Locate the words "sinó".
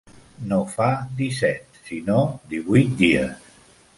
1.91-2.17